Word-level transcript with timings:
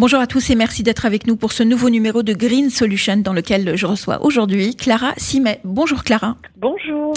Bonjour 0.00 0.20
à 0.20 0.28
tous 0.28 0.50
et 0.50 0.54
merci 0.54 0.84
d'être 0.84 1.06
avec 1.06 1.26
nous 1.26 1.34
pour 1.34 1.50
ce 1.50 1.64
nouveau 1.64 1.90
numéro 1.90 2.22
de 2.22 2.32
Green 2.32 2.70
Solution 2.70 3.16
dans 3.16 3.32
lequel 3.32 3.76
je 3.76 3.84
reçois 3.84 4.24
aujourd'hui 4.24 4.76
Clara 4.76 5.12
Simet. 5.16 5.58
Bonjour 5.64 6.04
Clara. 6.04 6.36
Bonjour. 6.56 7.14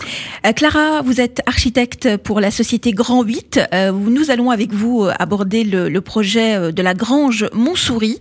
Euh, 0.48 0.52
Clara, 0.52 1.04
vous 1.04 1.22
êtes 1.22 1.44
architecte 1.46 2.18
pour 2.18 2.40
la 2.40 2.50
société 2.50 2.92
Grand 2.92 3.22
8. 3.22 3.60
Euh, 3.72 3.92
nous 3.92 4.32
allons 4.32 4.50
avec 4.50 4.74
vous 4.74 5.04
euh, 5.04 5.14
aborder 5.20 5.64
le, 5.64 6.02
projet 6.02 6.72
de 6.72 6.82
la 6.82 6.96
Grange 6.96 7.46
Montsouris 7.54 8.20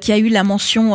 qui 0.00 0.12
a 0.12 0.18
eu 0.18 0.28
la 0.28 0.44
mention 0.44 0.94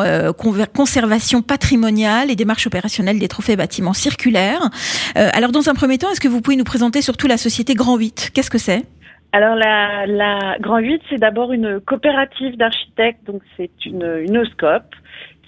conservation 0.73 1.41
patrimoniale 1.41 2.31
et 2.31 2.38
démarche 2.38 2.67
opérationnelle 2.67 3.20
des 3.20 3.27
trophées 3.27 3.57
bâtiments 3.57 3.93
circulaires. 3.93 4.70
alors 5.15 5.51
dans 5.51 5.67
un 5.67 5.73
premier 5.73 5.97
temps, 5.97 6.09
est-ce 6.09 6.21
que 6.21 6.29
vous 6.29 6.39
pouvez 6.39 6.56
nous 6.56 6.64
présenter 6.64 7.01
surtout 7.01 7.28
la 7.28 7.37
société 7.37 7.73
Grand 7.75 7.97
8 7.97 8.31
Qu'est-ce 8.33 8.50
que 8.50 8.57
c'est? 8.57 8.86
Alors 9.33 9.55
la, 9.55 10.05
la 10.05 10.57
Grand 10.60 10.78
8, 10.78 11.01
c'est 11.10 11.18
d'abord 11.18 11.54
une 11.54 11.79
coopérative 11.82 12.55
d'architectes, 12.55 13.25
donc 13.25 13.42
c'est 13.57 13.83
une, 13.83 14.23
une 14.28 14.37
OSCOP 14.37 14.83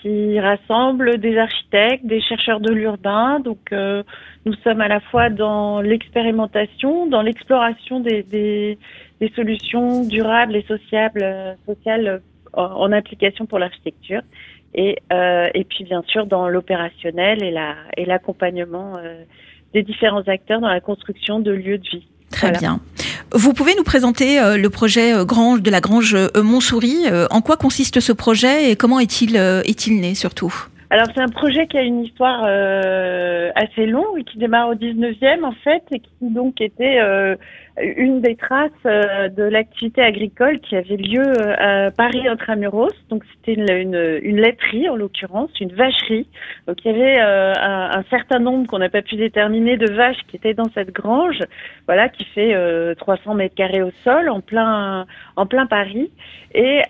qui 0.02 0.40
rassemble 0.40 1.20
des 1.20 1.38
architectes, 1.38 2.04
des 2.04 2.20
chercheurs 2.20 2.60
de 2.60 2.74
l'urbain. 2.74 3.40
Donc 3.40 3.72
euh, 3.72 4.02
nous 4.46 4.54
sommes 4.64 4.82
à 4.82 4.88
la 4.88 5.02
fois 5.02 5.30
dans 5.30 5.82
l'expérimentation, 5.82 7.06
dans 7.06 7.22
l'exploration 7.22 8.00
des, 8.00 8.24
des, 8.24 8.80
des, 9.22 9.32
solutions 9.36 10.04
durables 10.04 10.56
et 10.56 10.66
sociables, 10.68 11.56
sociales 11.68 12.22
en, 12.54 12.92
application 12.92 13.46
pour 13.46 13.60
l'architecture. 13.60 14.22
Et, 14.74 14.98
euh, 15.14 15.48
et 15.54 15.64
puis 15.64 15.84
bien 15.84 16.04
sûr 16.08 16.26
dans 16.26 16.50
l'opérationnel 16.50 17.44
et 17.44 17.52
la 17.52 17.76
et 17.98 18.06
l'accompagnement 18.06 18.98
euh, 18.98 19.24
des 19.76 19.84
différents 19.84 20.28
acteurs 20.28 20.60
dans 20.60 20.70
la 20.70 20.82
construction 20.82 21.40
de 21.40 21.52
lieux 21.52 21.78
de 21.78 21.88
vie. 21.88 22.08
Très 22.32 22.52
bien. 22.52 22.80
Vous 23.36 23.52
pouvez 23.52 23.76
nous 23.76 23.84
présenter 23.84 24.40
euh, 24.40 24.56
le 24.56 24.70
projet 24.70 25.14
euh, 25.14 25.26
Grange 25.26 25.62
de 25.62 25.70
la 25.70 25.82
Grange 25.82 26.16
euh, 26.16 26.30
Montsouris. 26.42 27.04
En 27.30 27.42
quoi 27.42 27.58
consiste 27.58 28.00
ce 28.00 28.14
projet 28.14 28.72
et 28.72 28.76
comment 28.78 29.00
est-il 29.00 29.36
est-il 29.36 30.00
né 30.00 30.16
surtout? 30.16 30.68
Alors 30.90 31.08
c'est 31.14 31.22
un 31.22 31.30
projet 31.30 31.68
qui 31.68 31.78
a 31.78 31.82
une 31.82 32.04
histoire 32.04 32.44
assez 33.56 33.86
longue, 33.86 34.24
qui 34.24 34.38
démarre 34.38 34.70
au 34.70 34.76
19e 34.76 35.44
en 35.44 35.52
fait, 35.52 35.84
et 35.92 36.00
qui 36.00 36.10
donc 36.22 36.62
était 36.62 37.00
une 37.78 38.22
des 38.22 38.36
traces 38.36 38.72
euh, 38.86 39.28
de 39.28 39.44
l'activité 39.44 40.02
agricole 40.02 40.60
qui 40.60 40.76
avait 40.76 40.96
lieu 40.96 41.24
euh, 41.24 41.88
à 41.88 41.92
Paris 41.92 42.28
intramuros. 42.28 42.94
Donc 43.10 43.24
c'était 43.26 43.60
une, 43.60 44.20
une, 44.24 44.40
laiterie 44.40 44.88
en 44.88 44.96
l'occurrence, 44.96 45.52
une 45.60 45.74
vacherie. 45.74 46.28
Donc 46.68 46.78
il 46.86 46.92
y 46.92 46.96
avait 46.96 47.20
euh, 47.20 47.54
un, 47.56 48.04
certain 48.10 48.40
nombre 48.40 48.68
qu'on 48.68 48.80
n'a 48.80 48.90
pas 48.90 49.02
pu 49.02 49.16
déterminer 49.16 49.78
de 49.78 49.92
vaches 49.92 50.22
qui 50.28 50.38
étaient 50.38 50.54
dans 50.54 50.70
cette 50.74 50.92
grange, 50.92 51.40
voilà, 51.86 52.08
qui 52.08 52.24
fait 52.34 52.56
300 52.96 53.34
mètres 53.36 53.56
carrés 53.56 53.82
au 53.82 53.92
sol 54.04 54.30
en 54.30 54.42
plein 54.42 55.06
en 55.36 55.46
plein 55.46 55.66
Paris 55.66 56.12
et 56.54 56.82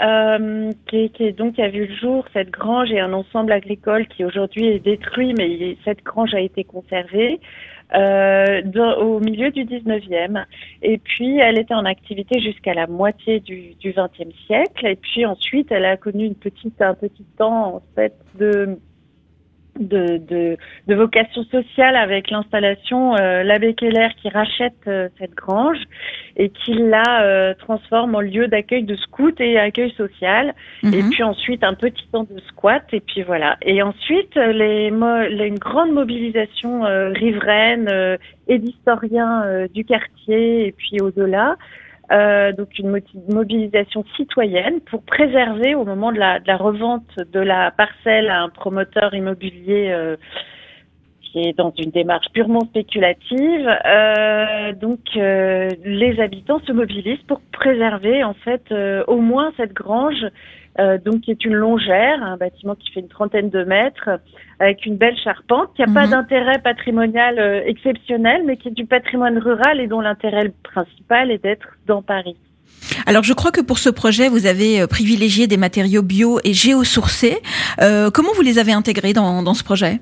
qui, 0.87 1.09
qui 1.11 1.33
donc 1.33 1.57
a 1.59 1.69
vu 1.69 1.87
le 1.87 1.95
jour 1.95 2.25
cette 2.33 2.51
grange 2.51 2.91
et 2.91 2.99
un 2.99 3.13
ensemble 3.13 3.51
agricole 3.51 3.94
qui 4.03 4.25
aujourd'hui 4.25 4.67
est 4.67 4.79
détruit, 4.79 5.33
mais 5.33 5.77
cette 5.85 6.03
grange 6.03 6.33
a 6.33 6.39
été 6.39 6.63
conservée 6.63 7.39
euh, 7.93 8.61
au 8.97 9.19
milieu 9.19 9.51
du 9.51 9.63
19e. 9.65 10.45
Et 10.81 10.97
puis, 10.97 11.37
elle 11.39 11.57
était 11.57 11.73
en 11.73 11.85
activité 11.85 12.39
jusqu'à 12.39 12.73
la 12.73 12.87
moitié 12.87 13.39
du, 13.39 13.75
du 13.75 13.91
20e 13.91 14.33
siècle. 14.47 14.85
Et 14.85 14.95
puis 14.95 15.25
ensuite, 15.25 15.71
elle 15.71 15.85
a 15.85 15.97
connu 15.97 16.27
un 16.27 16.33
petit 16.33 16.71
temps 17.37 17.75
en 17.75 17.81
fait 17.95 18.13
de 18.37 18.77
de, 19.79 20.17
de, 20.17 20.57
de, 20.87 20.95
vocation 20.95 21.43
sociale 21.45 21.95
avec 21.95 22.29
l'installation 22.29 23.15
euh, 23.15 23.43
l'abbé 23.43 23.73
Keller 23.73 24.09
qui 24.21 24.29
rachète 24.29 24.73
euh, 24.87 25.09
cette 25.19 25.33
grange 25.33 25.79
et 26.37 26.49
qui 26.49 26.73
la 26.73 27.23
euh, 27.23 27.53
transforme 27.55 28.15
en 28.15 28.21
lieu 28.21 28.47
d'accueil 28.47 28.83
de 28.83 28.95
scout 28.95 29.39
et 29.39 29.59
accueil 29.59 29.91
social. 29.91 30.53
Et 30.83 30.87
mhm. 30.87 31.09
puis 31.09 31.23
ensuite 31.23 31.63
un 31.63 31.73
petit 31.73 32.07
temps 32.11 32.23
de 32.29 32.39
squat 32.47 32.83
et 32.93 33.01
puis 33.01 33.21
voilà. 33.23 33.57
Et 33.61 33.81
ensuite 33.81 34.35
les, 34.35 34.89
les 34.89 35.47
une 35.47 35.59
grande 35.59 35.91
mobilisation 35.91 36.81
riveraine 37.13 38.17
et 38.47 38.57
d'historiens 38.57 39.67
du 39.73 39.85
quartier 39.85 40.67
et 40.67 40.71
puis 40.71 40.99
au-delà 41.01 41.55
euh, 42.11 42.51
donc 42.51 42.77
une 42.77 43.01
mobilisation 43.29 44.03
citoyenne 44.15 44.79
pour 44.81 45.03
préserver 45.03 45.75
au 45.75 45.85
moment 45.85 46.11
de 46.11 46.19
la, 46.19 46.39
de 46.39 46.51
revente 46.51 47.17
de 47.17 47.39
la 47.39 47.71
parcelle 47.71 48.29
à 48.29 48.41
un 48.41 48.49
promoteur 48.49 49.13
immobilier 49.13 49.89
euh, 49.91 50.15
qui 51.35 51.49
est 51.49 51.57
dans 51.57 51.73
une 51.77 51.91
démarche 51.91 52.27
purement 52.33 52.61
spéculative. 52.61 53.67
Euh, 53.85 54.71
donc 54.73 55.01
euh, 55.17 55.69
les 55.83 56.17
habitants 56.21 56.61
se 56.65 56.71
mobilisent 56.71 57.23
pour 57.27 57.41
préserver 57.51 58.23
en 58.23 58.33
fait 58.33 58.63
euh, 58.71 59.03
au 59.07 59.17
moins 59.17 59.51
cette 59.57 59.73
grange 59.73 60.25
donc 61.05 61.21
qui 61.21 61.31
est 61.31 61.45
une 61.45 61.53
longère, 61.53 62.21
un 62.21 62.35
bâtiment 62.35 62.75
qui 62.75 62.91
fait 62.91 62.99
une 62.99 63.07
trentaine 63.07 63.49
de 63.49 63.63
mètres, 63.63 64.09
avec 64.59 64.85
une 64.85 64.97
belle 64.97 65.15
charpente, 65.23 65.69
qui 65.73 65.81
n'a 65.81 65.87
pas 65.87 66.05
mhm. 66.05 66.11
d'intérêt 66.11 66.59
patrimonial 66.59 67.63
exceptionnel, 67.65 68.41
mais 68.45 68.57
qui 68.57 68.67
est 68.67 68.71
du 68.71 68.85
patrimoine 68.85 69.37
rural 69.37 69.79
et 69.79 69.87
dont 69.87 70.01
l'intérêt 70.01 70.51
principal 70.63 71.31
est 71.31 71.41
d'être 71.41 71.77
dans 71.87 72.01
Paris. 72.01 72.35
Alors 73.05 73.23
je 73.23 73.31
crois 73.31 73.51
que 73.51 73.61
pour 73.61 73.77
ce 73.77 73.89
projet, 73.89 74.27
vous 74.27 74.47
avez 74.47 74.85
privilégié 74.85 75.47
des 75.47 75.55
matériaux 75.55 76.01
bio 76.01 76.41
et 76.43 76.51
géosourcés. 76.51 77.37
comment 78.13 78.33
vous 78.35 78.41
les 78.41 78.59
avez 78.59 78.73
intégrés 78.73 79.13
dans, 79.13 79.43
dans 79.43 79.53
ce 79.53 79.63
projet? 79.63 80.01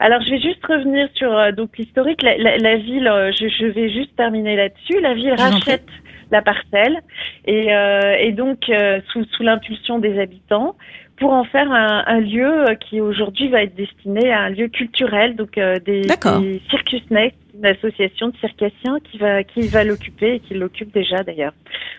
Alors, 0.00 0.20
je 0.22 0.30
vais 0.30 0.40
juste 0.40 0.64
revenir 0.66 1.08
sur 1.14 1.52
donc 1.52 1.76
l'historique. 1.78 2.22
La, 2.22 2.36
la, 2.36 2.76
ville, 2.76 3.04
je, 3.38 3.48
je, 3.48 3.66
vais 3.66 3.90
juste 3.90 4.16
terminer 4.16 4.56
là-dessus. 4.56 4.98
La 5.00 5.14
ville 5.14 5.34
rachète 5.34 5.86
la 6.30 6.42
parcelle 6.42 7.00
et, 7.46 7.74
euh, 7.74 8.16
et 8.18 8.32
donc 8.32 8.68
euh, 8.68 9.00
sous, 9.12 9.24
sous 9.24 9.42
l'impulsion 9.42 9.98
des 9.98 10.18
habitants 10.18 10.76
pour 11.16 11.32
en 11.32 11.44
faire 11.44 11.70
un, 11.70 12.04
un 12.06 12.20
lieu 12.20 12.64
qui 12.88 13.00
aujourd'hui 13.00 13.48
va 13.48 13.62
être 13.62 13.74
destiné 13.74 14.32
à 14.32 14.40
un 14.40 14.48
lieu 14.48 14.68
culturel, 14.68 15.36
donc 15.36 15.58
euh, 15.58 15.78
des, 15.80 16.02
des, 16.02 16.62
Circus 16.70 17.02
Next, 17.10 17.36
une 17.54 17.66
association 17.66 18.28
de 18.28 18.36
circassiens 18.38 18.98
qui 19.04 19.18
va 19.18 19.44
qui 19.44 19.68
va 19.68 19.84
l'occuper 19.84 20.36
et 20.36 20.40
qui 20.40 20.54
l'occupe 20.54 20.94
déjà 20.94 21.22
d'ailleurs. 21.22 21.52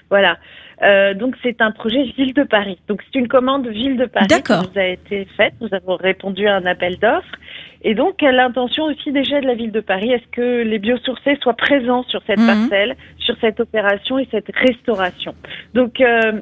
Voilà. 0.09 0.37
Euh, 0.81 1.13
donc 1.13 1.35
c'est 1.43 1.61
un 1.61 1.69
projet 1.71 2.03
Ville 2.17 2.33
de 2.33 2.43
Paris. 2.43 2.79
Donc 2.87 3.03
c'est 3.03 3.19
une 3.19 3.27
commande 3.27 3.67
Ville 3.67 3.97
de 3.97 4.05
Paris 4.05 4.27
qui 4.27 4.51
nous 4.51 4.79
a 4.79 4.85
été 4.85 5.25
faite. 5.37 5.53
Nous 5.61 5.69
avons 5.71 5.95
répondu 5.97 6.47
à 6.47 6.55
un 6.55 6.65
appel 6.65 6.97
d'offres. 6.97 7.35
Et 7.83 7.95
donc 7.95 8.21
l'intention 8.21 8.85
aussi 8.85 9.11
déjà 9.11 9.41
de 9.41 9.47
la 9.47 9.55
Ville 9.55 9.71
de 9.71 9.79
Paris, 9.79 10.11
est-ce 10.11 10.27
que 10.31 10.61
les 10.61 10.79
biosourcés 10.79 11.37
soient 11.41 11.55
présents 11.55 12.03
sur 12.03 12.21
cette 12.27 12.39
mhm. 12.39 12.47
parcelle, 12.47 12.95
sur 13.17 13.35
cette 13.41 13.59
opération 13.59 14.19
et 14.19 14.27
cette 14.31 14.55
restauration? 14.55 15.33
Donc 15.73 15.99
euh, 15.99 16.41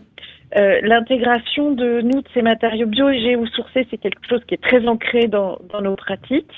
euh, 0.58 0.80
l'intégration 0.82 1.72
de 1.72 2.02
nous 2.02 2.22
de 2.22 2.28
ces 2.34 2.42
matériaux 2.42 2.88
bio 2.88 3.10
et 3.10 3.20
géosourcés, 3.20 3.88
c'est 3.90 3.98
quelque 3.98 4.28
chose 4.28 4.44
qui 4.48 4.56
est 4.56 4.62
très 4.62 4.86
ancré 4.88 5.28
dans, 5.28 5.60
dans 5.72 5.82
nos 5.82 5.96
pratiques. 5.96 6.52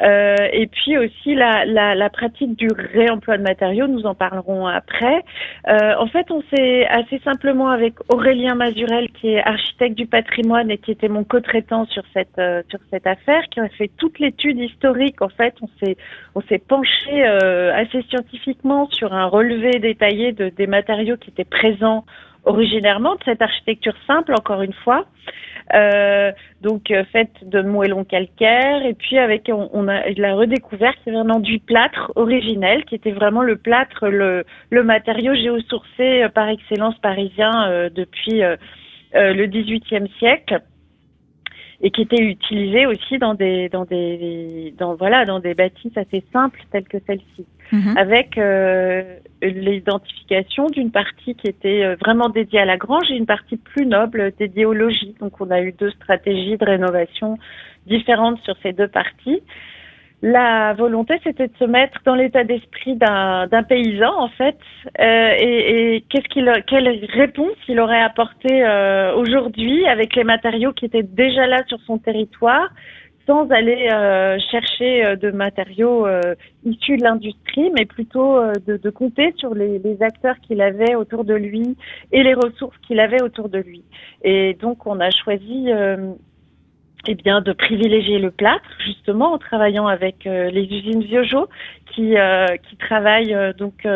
Euh, 0.00 0.36
et 0.52 0.66
puis 0.66 0.96
aussi 0.96 1.34
la, 1.34 1.64
la, 1.64 1.94
la, 1.94 2.10
pratique 2.10 2.56
du 2.56 2.68
réemploi 2.94 3.36
de 3.38 3.42
matériaux, 3.42 3.86
nous 3.86 4.06
en 4.06 4.14
parlerons 4.14 4.66
après. 4.66 5.24
Euh, 5.68 5.94
en 5.98 6.06
fait, 6.06 6.30
on 6.30 6.42
s'est 6.54 6.86
assez 6.86 7.18
simplement 7.20 7.68
avec 7.68 7.94
Aurélien 8.08 8.54
Mazurel, 8.54 9.10
qui 9.12 9.28
est 9.28 9.42
architecte 9.42 9.96
du 9.96 10.06
patrimoine 10.06 10.70
et 10.70 10.78
qui 10.78 10.90
était 10.90 11.08
mon 11.08 11.24
co-traitant 11.24 11.86
sur 11.86 12.02
cette 12.14 12.38
euh, 12.38 12.62
sur 12.70 12.80
cette 12.90 13.06
affaire, 13.06 13.42
qui 13.50 13.60
a 13.60 13.68
fait 13.68 13.90
toute 13.96 14.18
l'étude 14.18 14.58
historique. 14.58 15.20
En 15.22 15.28
fait, 15.28 15.54
on 15.62 15.68
s'est 15.82 15.96
on 16.34 16.40
s'est 16.42 16.58
penché 16.58 17.24
euh, 17.26 17.74
assez 17.74 18.02
scientifiquement 18.02 18.88
sur 18.90 19.12
un 19.12 19.26
relevé 19.26 19.78
détaillé 19.78 20.32
de, 20.32 20.48
des 20.48 20.66
matériaux 20.66 21.16
qui 21.16 21.30
étaient 21.30 21.44
présents 21.44 22.04
originairement 22.44 23.14
de 23.14 23.20
cette 23.24 23.42
architecture 23.42 23.94
simple, 24.06 24.34
encore 24.34 24.62
une 24.62 24.72
fois. 24.72 25.06
Euh, 25.74 26.32
donc 26.60 26.90
euh, 26.90 27.04
faite 27.12 27.32
de 27.42 27.62
moellons 27.62 28.04
calcaires. 28.04 28.84
Et 28.84 28.94
puis 28.94 29.18
avec 29.18 29.50
on, 29.52 29.88
a 29.88 30.08
la 30.10 30.34
redécouverte. 30.34 30.98
C'est 31.04 31.12
vraiment 31.12 31.40
du 31.40 31.58
plâtre 31.58 32.12
originel 32.16 32.84
qui 32.84 32.94
était 32.94 33.12
vraiment 33.12 33.42
le 33.42 33.56
plâtre 33.56 34.08
le, 34.08 34.44
le 34.70 34.82
matériau 34.82 35.34
géosourcé 35.34 36.22
euh, 36.22 36.28
par 36.28 36.48
excellence 36.48 36.98
parisien 36.98 37.68
euh, 37.68 37.90
depuis 37.90 38.42
le 39.14 39.46
XVIIIe 39.46 40.08
siècle 40.18 40.62
et 41.82 41.90
qui 41.90 42.02
était 42.02 42.22
utilisé 42.22 42.86
aussi 42.86 43.18
dans 43.18 43.34
des 43.34 43.68
dans 43.68 43.84
des 43.84 44.72
dans 44.78 44.94
voilà 44.94 45.24
dans 45.24 45.40
des 45.40 45.54
bâtisses 45.54 45.96
assez 45.96 46.24
simples 46.32 46.60
telles 46.70 46.88
que 46.88 46.98
celle-ci. 47.06 47.44
Mhm. 47.72 47.96
avec 47.96 48.36
euh, 48.36 49.16
l'identification 49.40 50.66
d'une 50.66 50.90
partie 50.90 51.34
qui 51.34 51.46
était 51.46 51.82
euh, 51.84 51.96
vraiment 51.98 52.28
dédiée 52.28 52.60
à 52.60 52.66
la 52.66 52.76
grange 52.76 53.10
et 53.10 53.16
une 53.16 53.24
partie 53.24 53.56
plus 53.56 53.86
noble 53.86 54.30
dédiée 54.38 54.66
au 54.66 54.74
logis. 54.74 55.14
Donc 55.20 55.40
on 55.40 55.50
a 55.50 55.62
eu 55.62 55.72
deux 55.72 55.90
stratégies 55.92 56.58
de 56.58 56.64
rénovation 56.66 57.38
différentes 57.86 58.38
sur 58.42 58.54
ces 58.62 58.74
deux 58.74 58.88
parties 58.88 59.40
la 60.22 60.72
volonté, 60.74 61.14
c'était 61.24 61.48
de 61.48 61.56
se 61.58 61.64
mettre 61.64 61.98
dans 62.04 62.14
l'état 62.14 62.44
d'esprit 62.44 62.94
d'un 62.94 63.62
paysan, 63.68 64.12
en 64.16 64.28
fait, 64.28 64.56
euh, 65.00 65.34
et, 65.36 65.96
et 65.96 66.04
quelle 66.08 66.88
réponse 67.12 67.56
il 67.68 67.80
aurait 67.80 68.02
apporté 68.02 68.64
euh, 68.64 69.16
aujourd'hui 69.16 69.84
avec 69.86 70.14
les 70.14 70.22
matériaux 70.22 70.72
qui 70.72 70.84
étaient 70.84 71.02
déjà 71.02 71.48
là 71.48 71.58
sur 71.66 71.80
son 71.86 71.98
territoire, 71.98 72.68
sans 73.26 73.48
aller 73.50 73.88
euh, 73.92 74.38
chercher 74.50 75.04
euh, 75.04 75.16
de 75.16 75.30
matériaux 75.30 76.06
euh, 76.06 76.34
issus 76.64 76.96
de 76.96 77.04
l'industrie, 77.04 77.70
mais 77.76 77.84
plutôt 77.84 78.40
de, 78.66 78.76
de, 78.76 78.90
compter 78.90 79.32
sur 79.36 79.54
les, 79.54 79.78
les 79.78 80.02
acteurs 80.02 80.36
qu'il 80.40 80.60
avait 80.60 80.94
autour 80.94 81.24
de 81.24 81.34
lui 81.34 81.76
et 82.12 82.22
les 82.22 82.34
ressources 82.34 82.76
qu'il 82.86 83.00
avait 83.00 83.22
autour 83.22 83.48
de 83.48 83.58
lui. 83.58 83.82
Et 84.22 84.54
donc, 84.54 84.86
on 84.86 85.00
a 85.00 85.10
choisi 85.10 85.68
eh 87.08 87.14
bien, 87.14 87.40
de 87.40 87.52
privilégier 87.52 88.18
le 88.18 88.30
plâtre, 88.30 88.68
justement, 88.84 89.32
en 89.32 89.38
travaillant 89.38 89.86
avec 89.86 90.24
les 90.24 90.62
usines 90.62 91.02
Biojo, 91.02 91.48
qui, 91.86 92.14
qui 92.68 92.76
travaillent 92.76 93.36
donc 93.58 93.86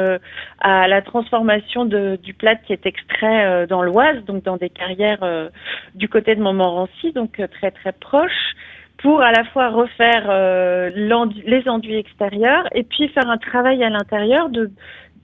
à 0.60 0.88
la 0.88 1.02
transformation 1.02 1.84
de, 1.84 2.18
du 2.22 2.34
plâtre 2.34 2.62
qui 2.66 2.72
est 2.72 2.84
extrait 2.84 3.66
dans 3.68 3.82
l'Oise, 3.82 4.24
donc 4.24 4.42
dans 4.42 4.56
des 4.56 4.70
carrières 4.70 5.50
du 5.94 6.08
côté 6.08 6.34
de 6.34 6.42
Montmorency, 6.42 7.12
donc 7.12 7.40
très 7.52 7.70
très 7.70 7.92
proche 7.92 8.54
pour 8.98 9.20
à 9.20 9.32
la 9.32 9.44
fois 9.44 9.68
refaire 9.68 10.26
euh, 10.28 10.90
les 10.94 11.68
enduits 11.68 11.96
extérieurs 11.96 12.64
et 12.74 12.82
puis 12.82 13.08
faire 13.08 13.28
un 13.28 13.38
travail 13.38 13.82
à 13.84 13.90
l'intérieur 13.90 14.48
de 14.48 14.70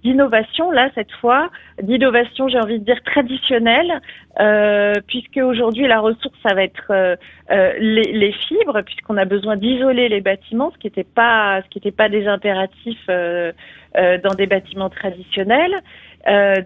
d'innovation 0.02 0.70
là 0.70 0.90
cette 0.94 1.12
fois 1.12 1.50
d'innovation 1.80 2.48
j'ai 2.48 2.58
envie 2.58 2.78
de 2.78 2.84
dire 2.84 3.02
traditionnelle 3.04 4.00
euh, 4.40 4.94
puisque 5.06 5.36
aujourd'hui 5.36 5.86
la 5.86 6.00
ressource 6.00 6.36
ça 6.46 6.54
va 6.54 6.64
être 6.64 6.90
euh, 6.90 7.16
euh 7.50 7.72
les, 7.78 8.32
fibres 8.32 8.82
puisqu'on 8.82 9.16
a 9.16 9.24
besoin 9.24 9.56
d'isoler 9.56 10.08
les 10.08 10.20
bâtiments 10.20 10.70
ce 10.72 10.78
qui 10.78 10.86
n'était 10.86 11.04
pas 11.04 11.62
qui 11.70 11.90
pas 11.92 12.08
des 12.08 12.26
impératifs 12.26 13.06
euh, 13.08 13.52
dans 13.94 14.34
des 14.34 14.46
bâtiments 14.46 14.90
traditionnels 14.90 15.82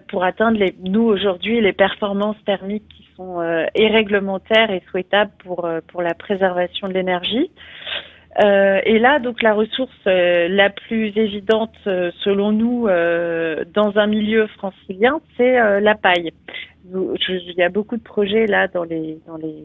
pour 0.07 0.23
atteindre 0.23 0.59
les 0.59 0.75
nous 0.83 1.03
aujourd'hui 1.03 1.61
les 1.61 1.73
performances 1.73 2.37
thermiques 2.45 2.97
sont 3.17 3.41
euh, 3.41 3.65
et 3.75 3.87
réglementaires 3.87 4.71
et 4.71 4.81
souhaitables 4.89 5.31
pour, 5.39 5.67
pour 5.87 6.01
la 6.01 6.13
préservation 6.13 6.87
de 6.87 6.93
l'énergie. 6.93 7.49
Euh, 8.39 8.79
et 8.83 8.99
là, 8.99 9.19
donc 9.19 9.41
la 9.41 9.53
ressource 9.53 9.91
euh, 10.05 10.47
la 10.47 10.69
plus 10.69 11.07
évidente, 11.17 11.75
selon 11.85 12.51
nous, 12.51 12.87
dans 13.73 13.97
un 13.97 14.07
milieu 14.07 14.47
francilien, 14.47 15.19
c'est 15.35 15.81
la 15.81 15.95
paille. 15.95 16.31
il 16.93 17.53
y 17.57 17.63
a 17.63 17.69
beaucoup 17.69 17.97
de 17.97 18.03
projets 18.03 18.45
là 18.45 18.67
dans 18.67 18.83
les 18.83 19.19
dans 19.27 19.37
les 19.37 19.63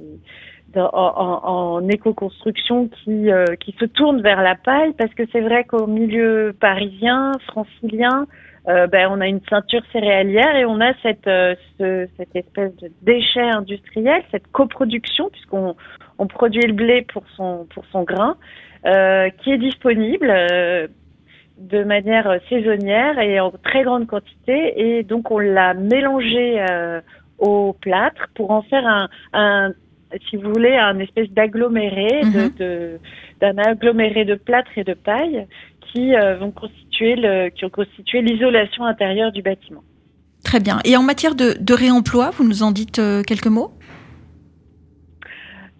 en, 0.75 1.41
en, 1.83 1.89
éco-construction 1.89 2.89
qui 2.89 3.29
qui 3.61 3.77
se 3.79 3.85
tournent 3.85 4.23
vers 4.23 4.43
la 4.43 4.55
paille 4.55 4.95
parce 4.97 5.13
que 5.15 5.25
c'est 5.33 5.43
vrai 5.43 5.65
qu'au 5.65 5.87
milieu 5.87 6.55
parisien, 6.59 7.33
francilien, 7.47 8.27
euh, 8.69 8.87
ben, 8.87 9.09
on 9.11 9.21
a 9.21 9.27
une 9.27 9.41
ceinture 9.51 9.83
céréalière 9.93 10.55
et 10.57 10.65
on 10.65 10.81
a 10.81 10.93
cette, 11.03 11.27
euh, 11.27 11.55
cette 11.79 12.35
espèce 12.35 12.75
de 12.77 12.91
déchet 13.03 13.41
industriel, 13.41 14.23
cette 14.31 14.47
coproduction, 14.53 15.31
puisqu'on 15.31 15.75
on 16.19 16.27
produit 16.27 16.63
le 16.63 16.73
blé 16.73 17.03
pour 17.13 17.25
son, 17.37 17.67
pour 17.75 17.85
son 17.91 18.03
grain, 18.05 18.37
euh, 18.87 19.31
qui 19.43 19.53
est 19.53 19.59
disponible 19.59 20.29
de 21.59 21.85
manière 21.85 22.39
saisonnière 22.49 23.19
et 23.19 23.41
en 23.41 23.51
très 23.51 23.83
grande 23.83 24.07
quantité. 24.07 24.75
Et 24.77 25.03
donc, 25.03 25.31
on 25.31 25.39
l'a 25.39 25.75
mélangé 25.75 26.65
au 27.39 27.73
plâtre 27.73 28.29
pour 28.35 28.53
en 28.53 28.63
faire 28.63 28.87
un, 28.87 29.09
un 29.33 29.73
si 30.29 30.37
vous 30.37 30.53
voulez, 30.53 30.77
un 30.77 30.99
espèce 30.99 31.31
d'aggloméré, 31.31 32.21
mm-hmm. 32.23 32.59
de, 32.59 32.99
d'un 33.41 33.59
aggloméré 33.59 34.25
de 34.25 34.35
plâtre 34.35 34.71
et 34.77 34.85
de 34.85 34.95
paille 34.95 35.47
qui 35.93 36.15
euh, 36.15 36.37
vont 36.37 36.51
constituer 36.51 36.83
le, 37.17 37.51
qui 37.51 37.65
ont 37.65 37.71
constitué 37.71 38.23
l'isolation 38.23 38.85
intérieure 38.85 39.33
du 39.33 39.43
bâtiment. 39.43 39.83
Très 40.45 40.61
bien. 40.61 40.79
Et 40.85 40.97
en 40.97 41.03
matière 41.03 41.35
de, 41.35 41.55
de 41.59 41.75
réemploi, 41.75 42.31
vous 42.31 42.47
nous 42.47 42.63
en 42.63 42.73
dites 42.73 42.99
euh, 42.99 43.23
quelques 43.23 43.47
mots? 43.47 43.73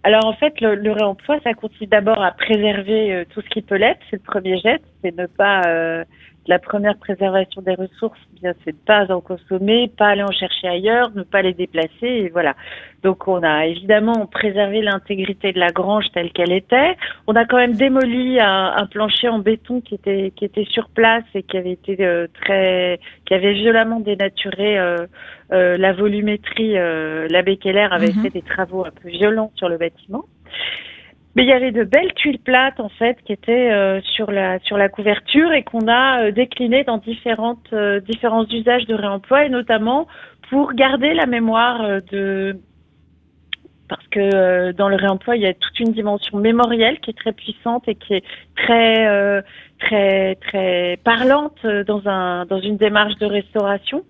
Alors 0.05 0.27
en 0.27 0.35
fait, 0.35 0.61
le, 0.61 0.75
le, 0.75 0.93
réemploi, 0.93 1.39
ça 1.45 1.55
consiste 1.55 1.91
d'abord 1.91 2.23
à 2.23 2.33
préserver 2.33 3.13
euh, 3.13 3.25
tout 3.31 3.41
ce 3.41 3.49
qui 3.49 3.63
peut 3.63 3.77
l'être. 3.77 4.01
C'est 4.11 4.17
le 4.17 4.23
premier 4.23 4.59
geste, 4.59 4.85
c'est 5.03 5.17
ne 5.17 5.27
pas 5.27 5.63
la 6.47 6.59
première 6.59 6.97
préservation 6.97 7.63
des 7.63 7.75
ressources, 7.75 8.19
eh 8.37 8.41
bien 8.41 8.55
c'est 8.65 8.73
de 8.73 8.85
pas 8.85 9.13
en 9.13 9.21
consommer, 9.21 9.91
pas 9.97 10.09
aller 10.09 10.23
en 10.23 10.33
chercher 10.33 10.69
ailleurs, 10.69 11.11
ne 11.15 11.23
pas 11.23 11.43
les 11.43 11.55
déplacer, 11.55 12.07
et 12.07 12.29
voilà. 12.31 12.55
Donc 13.03 13.27
on 13.27 13.43
a 13.43 13.67
évidemment 13.67 14.27
préservé 14.27 14.81
l'intégrité 14.81 15.53
de 15.53 15.59
la 15.59 15.71
grange 15.71 16.05
telle 16.15 16.33
qu'elle 16.33 16.53
était. 16.53 16.97
On 17.27 17.35
a 17.35 17.45
quand 17.45 17.57
même 17.57 17.75
démoli 17.75 18.41
un, 18.41 18.75
un, 18.77 18.87
plancher 18.87 19.29
en 19.29 19.39
béton 19.39 19.81
qui 19.81 19.95
était 19.95 20.33
qui 20.37 20.45
était 20.45 20.65
sur 20.65 20.89
place 20.89 21.25
et 21.35 21.43
qui 21.43 21.57
avait 21.57 21.73
été 21.73 21.97
euh, 22.01 22.27
très, 22.43 23.01
qui 23.27 23.35
avait 23.35 23.55
violemment 23.55 24.01
dénaturé 24.01 24.79
euh, 24.79 25.07
euh, 25.53 25.77
la 25.77 25.93
volumétrie. 25.93 26.75
L'abbé 26.75 27.57
Keller 27.57 27.89
avait 27.91 28.13
mhm. 28.13 28.23
fait 28.23 28.31
des 28.31 28.43
travaux 28.43 28.85
un 28.85 28.91
peu 28.91 29.09
violents 29.09 29.53
sur 29.57 29.69
le 29.69 29.79
bâtiment. 29.79 30.25
Mais 31.35 31.45
il 31.45 31.49
y 31.49 31.53
avait 31.53 31.73
de 31.73 31.85
belles 31.85 32.13
tuiles 32.15 32.41
plates 32.41 32.79
en 32.79 32.91
fait 32.91 33.17
qui 33.25 33.33
étaient 33.33 33.73
euh, 33.73 34.01
sur 34.03 34.31
la 34.31 34.59
sur 34.61 34.77
la 34.77 34.89
couverture 34.89 35.53
et 35.53 35.63
qu'on 35.63 35.89
a 35.89 36.25
euh, 36.25 36.31
déclinées 36.31 36.85
dans 36.85 36.99
différentes 36.99 37.73
euh, 37.73 38.01
différents 38.01 38.45
usages 38.47 38.87
de 38.87 38.95
réemploi 38.95 39.47
et 39.47 39.49
notamment 39.49 40.07
pour 40.51 40.75
garder 40.75 41.15
la 41.15 41.25
mémoire 41.25 42.03
de 42.11 42.61
parce 43.89 44.07
que 44.09 44.73
dans 44.73 44.91
le 44.91 44.97
réemploi 44.97 45.37
il 45.37 45.43
y 45.43 45.47
a 45.47 45.55
toute 45.55 45.81
une 45.81 45.93
dimension 45.93 46.39
mémorielle 46.39 47.01
qui 47.01 47.11
est 47.11 47.19
très 47.19 47.33
puissante 47.33 47.89
et 47.89 47.95
qui 47.95 48.15
est 48.15 48.25
très 48.55 49.43
très 49.81 50.35
très 50.37 50.99
parlante 51.03 51.67
dans 51.87 52.07
un 52.07 52.45
dans 52.45 52.61
une 52.61 52.77
démarche 52.77 53.17
de 53.17 53.27
restauration. 53.27 54.05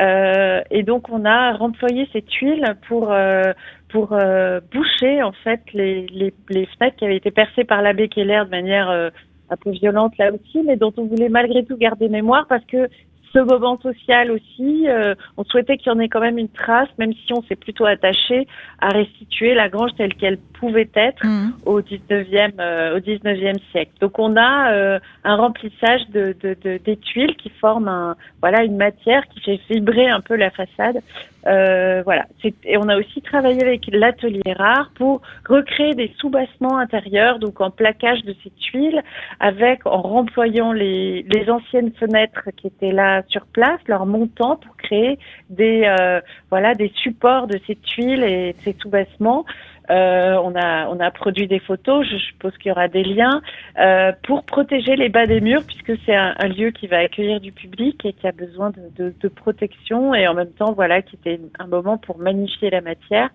Euh, 0.00 0.62
et 0.70 0.82
donc 0.82 1.08
on 1.10 1.24
a 1.24 1.52
remployé 1.52 2.08
ces 2.12 2.22
tuiles 2.22 2.64
pour 2.88 3.12
euh, 3.12 3.52
pour 3.90 4.12
euh, 4.12 4.60
boucher 4.72 5.22
en 5.22 5.32
fait 5.32 5.60
les, 5.74 6.06
les, 6.06 6.32
les, 6.48 6.66
fenêtres 6.66 6.96
qui 6.96 7.04
avaient 7.04 7.16
été 7.16 7.30
percées 7.30 7.64
par 7.64 7.82
l'abbé 7.82 8.08
Keller 8.08 8.42
de 8.46 8.50
manière 8.50 8.88
un 8.88 9.56
peu 9.56 9.70
violente 9.70 10.16
là 10.16 10.30
aussi, 10.32 10.62
mais 10.64 10.76
dont 10.76 10.94
on 10.96 11.04
voulait 11.04 11.28
malgré 11.28 11.62
tout 11.64 11.76
garder 11.76 12.08
mémoire 12.08 12.46
parce 12.48 12.64
que 12.64 12.88
ce 13.32 13.38
moment 13.38 13.78
social 13.80 14.30
aussi, 14.30 14.88
euh, 14.88 15.14
on 15.36 15.44
souhaitait 15.44 15.76
qu'il 15.78 15.88
y 15.92 15.94
en 15.94 15.98
ait 15.98 16.08
quand 16.08 16.20
même 16.20 16.38
une 16.38 16.48
trace, 16.48 16.88
même 16.98 17.12
si 17.12 17.32
on 17.32 17.42
s'est 17.42 17.56
plutôt 17.56 17.86
attaché 17.86 18.46
à 18.80 18.88
restituer 18.88 19.54
la 19.54 19.68
grange 19.68 19.90
telle 19.96 20.14
qu'elle 20.14 20.38
pouvait 20.62 20.90
être 20.94 21.26
mmh. 21.26 21.54
au 21.66 21.80
19e 21.80 22.52
euh, 22.60 22.96
au 22.96 23.00
19e 23.00 23.58
siècle. 23.72 23.90
Donc 24.00 24.20
on 24.20 24.36
a 24.36 24.72
euh, 24.72 25.00
un 25.24 25.34
remplissage 25.34 26.02
de, 26.10 26.36
de, 26.40 26.56
de, 26.62 26.78
des 26.78 26.96
tuiles 26.98 27.34
qui 27.34 27.50
forment 27.60 27.88
un, 27.88 28.16
voilà 28.40 28.62
une 28.62 28.76
matière 28.76 29.26
qui 29.26 29.40
fait 29.40 29.60
vibrer 29.68 30.08
un 30.08 30.20
peu 30.20 30.36
la 30.36 30.50
façade. 30.50 31.00
voilà. 31.44 32.26
Et 32.64 32.76
on 32.76 32.88
a 32.88 32.96
aussi 32.96 33.20
travaillé 33.22 33.60
avec 33.60 33.88
l'atelier 33.90 34.52
rare 34.56 34.92
pour 34.94 35.20
recréer 35.48 35.94
des 35.94 36.12
sous-bassements 36.18 36.78
intérieurs, 36.78 37.40
donc 37.40 37.60
en 37.60 37.70
plaquage 37.70 38.22
de 38.22 38.34
ces 38.44 38.50
tuiles, 38.50 39.02
avec 39.40 39.84
en 39.84 40.00
remployant 40.00 40.72
les, 40.72 41.24
les 41.28 41.50
anciennes 41.50 41.90
fenêtres 41.98 42.48
qui 42.56 42.68
étaient 42.68 42.92
là 42.92 43.22
sur 43.26 43.46
place, 43.46 43.80
leur 43.88 44.06
montant 44.06 44.56
pour 44.56 44.76
créer 44.76 45.18
des 45.50 45.82
euh, 45.86 46.20
voilà 46.50 46.74
des 46.74 46.92
supports 46.94 47.46
de 47.46 47.58
ces 47.66 47.76
tuiles 47.76 48.24
et 48.24 48.52
de 48.52 48.58
ces 48.64 48.76
sous-bassements. 48.80 49.44
Euh, 49.90 50.36
on 50.42 50.54
a 50.54 50.86
on 50.88 51.00
a 51.00 51.10
produit 51.10 51.48
des 51.48 51.58
photos, 51.58 52.06
je 52.08 52.16
suppose 52.16 52.56
qu'il 52.58 52.68
y 52.68 52.72
aura 52.72 52.86
des 52.86 53.02
liens 53.02 53.42
euh, 53.80 54.12
pour 54.22 54.44
protéger 54.44 54.94
les 54.94 55.08
bas 55.08 55.26
des 55.26 55.40
murs 55.40 55.64
puisque 55.66 56.00
c'est 56.06 56.14
un, 56.14 56.34
lieu 56.46 56.70
qui 56.70 56.86
va 56.86 56.98
accueillir 56.98 57.40
du 57.40 57.50
public 57.50 58.04
et 58.04 58.12
qui 58.12 58.26
a 58.28 58.32
besoin 58.32 58.70
de, 58.70 59.12
de 59.20 59.28
protection 59.28 60.14
et 60.14 60.28
en 60.28 60.34
même 60.34 60.52
temps 60.52 60.72
voilà 60.72 61.02
qui 61.02 61.16
était 61.16 61.40
un 61.58 61.66
moment 61.66 61.98
pour 61.98 62.18
magnifier 62.18 62.70
la 62.70 62.80
matière 62.80 63.30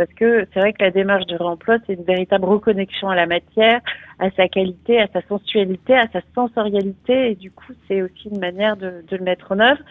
parce 0.00 0.14
que 0.14 0.46
c'est 0.54 0.60
vrai 0.60 0.72
que 0.72 0.82
la 0.82 0.90
démarche 0.90 1.26
de 1.26 1.36
réemploi, 1.36 1.76
c'est 1.86 1.92
une 1.92 2.04
véritable 2.04 2.46
reconnexion 2.46 3.10
à 3.10 3.14
la 3.14 3.26
matière, 3.26 3.82
à 4.18 4.30
sa 4.30 4.48
qualité, 4.48 4.98
à 4.98 5.08
sa 5.12 5.20
sensualité, 5.28 5.94
à 5.94 6.08
sa 6.10 6.22
sensorialité, 6.34 7.32
et 7.32 7.34
du 7.34 7.50
coup, 7.50 7.74
c'est 7.86 8.00
aussi 8.00 8.30
une 8.30 8.40
manière 8.40 8.78
de, 8.78 9.04
de, 9.06 9.16
le 9.18 9.22
mettre 9.22 9.52
en 9.52 9.60
œuvre. 9.60 9.82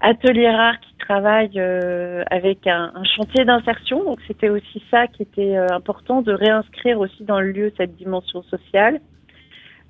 Atelier 0.00 0.50
Rare 0.50 0.80
qui 0.80 0.94
travaille 0.98 1.52
euh, 1.56 2.24
avec 2.30 2.66
un, 2.66 2.92
un 2.94 3.04
chantier 3.04 3.44
d'insertion, 3.44 4.04
donc 4.04 4.18
c'était 4.26 4.48
aussi 4.48 4.82
ça 4.90 5.06
qui 5.06 5.22
était 5.22 5.56
euh, 5.56 5.66
important, 5.70 6.22
de 6.22 6.32
réinscrire 6.32 6.98
aussi 6.98 7.24
dans 7.24 7.40
le 7.40 7.52
lieu 7.52 7.72
cette 7.76 7.96
dimension 7.96 8.42
sociale. 8.44 9.00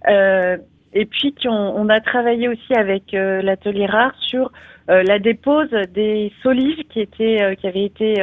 Euh, 0.09 0.57
et 0.93 1.07
puis 1.07 1.33
on, 1.47 1.89
a 1.89 2.01
travaillé 2.01 2.49
aussi 2.49 2.75
avec 2.75 3.15
euh, 3.15 3.43
l'atelier 3.43 3.87
rare 3.87 4.15
sur 4.19 4.51
euh, 4.91 5.05
la 5.05 5.21
dépose 5.21 5.71
des 5.95 6.33
solives 6.43 6.83
qui 6.89 7.01
étaient 7.01 7.41
euh, 7.43 7.55
qui 7.55 7.69
avaient 7.69 7.85
été 7.85 8.15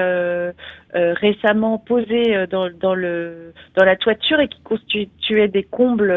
récemment 0.93 1.77
posées 1.77 2.47
dans, 2.49 2.69
dans 2.69 2.95
le 2.95 3.53
dans 3.75 3.85
la 3.85 3.95
toiture 3.95 4.39
et 4.39 4.47
qui 4.49 4.59
constituaient 4.61 5.47
des 5.47 5.63
combles 5.63 6.13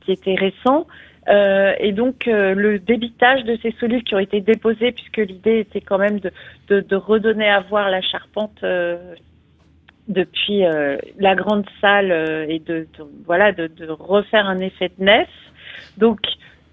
qui 0.00 0.12
étaient 0.12 0.36
récents. 0.36 0.86
Et 1.28 1.92
donc 1.92 2.26
le 2.26 2.78
débitage 2.78 3.44
de 3.44 3.58
ces 3.62 3.72
solives 3.80 4.02
qui 4.02 4.14
ont 4.14 4.18
été 4.18 4.40
déposées, 4.40 4.92
puisque 4.92 5.18
l'idée 5.18 5.60
était 5.60 5.80
quand 5.80 5.98
même 5.98 6.20
de, 6.20 6.96
redonner 6.96 7.48
à 7.48 7.60
voir 7.60 7.90
la 7.90 8.00
charpente 8.00 8.64
depuis 10.08 10.62
la 11.18 11.34
grande 11.34 11.66
salle 11.80 12.12
et 12.48 12.60
de, 12.60 12.86
voilà 13.26 13.52
de, 13.52 13.66
de, 13.66 13.86
refaire 13.90 14.46
un 14.46 14.60
effet 14.60 14.90
de 14.98 15.04
nef. 15.04 15.28
Donc 15.98 16.20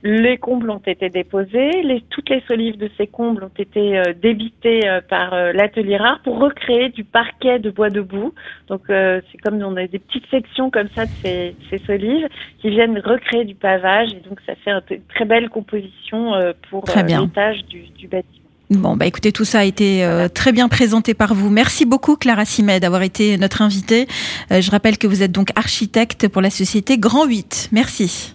les 0.06 0.38
combles 0.38 0.70
ont 0.70 0.82
été 0.86 1.10
déposés, 1.10 1.82
les, 1.82 2.04
toutes 2.12 2.30
les 2.30 2.44
solives 2.48 2.78
de 2.78 2.92
ces 2.96 3.08
combles 3.08 3.44
ont 3.44 3.58
été 3.58 3.98
euh, 3.98 4.14
débitées 4.14 4.88
euh, 4.88 5.02
par 5.02 5.34
euh, 5.34 5.52
l'atelier 5.52 5.98
rare 5.98 6.20
pour 6.24 6.38
recréer 6.38 6.90
du 6.90 7.04
parquet 7.04 7.58
de 7.58 7.72
bois 7.72 7.90
debout. 7.90 8.32
Donc 8.68 8.84
c'est 8.88 9.38
comme 9.44 9.56
on 9.64 9.76
a 9.76 9.88
des 9.88 9.98
petites 9.98 10.28
sections 10.30 10.70
comme 10.70 10.90
ça 10.96 11.06
de 11.06 11.12
ces, 11.24 11.56
ces, 11.72 11.80
solives 11.86 12.28
qui 12.62 12.70
viennent 12.70 13.00
recréer 13.00 13.46
du 13.46 13.56
pavage 13.56 14.10
et 14.12 14.28
donc 14.28 14.40
ça 14.46 14.54
fait 14.56 14.72
une 14.92 15.02
très 15.10 15.26
belle 15.26 15.50
composition 15.50 16.34
pour 16.70 16.84
l'étage 16.88 17.66
du, 17.66 17.88
du 17.98 18.08
bâtiment. 18.08 18.46
Bon, 18.70 18.96
bah 18.96 19.06
écoutez, 19.06 19.32
tout 19.32 19.46
ça 19.46 19.60
a 19.60 19.64
été 19.64 20.08
très 20.34 20.52
bien 20.52 20.68
présenté 20.68 21.14
par 21.14 21.34
vous. 21.34 21.50
Merci 21.50 21.86
beaucoup, 21.86 22.16
Clara 22.16 22.46
Simet, 22.46 22.80
d'avoir 22.80 23.04
été 23.04 23.38
notre 23.38 23.62
invitée. 23.62 24.08
je 24.50 24.72
rappelle 24.72 24.98
que 24.98 25.08
vous 25.08 25.24
êtes 25.24 25.32
donc 25.32 25.50
architecte 25.56 26.28
pour 26.28 26.42
la 26.42 26.50
société 26.50 26.98
Grand 26.98 27.26
8. 27.26 27.70
Merci. 27.72 28.35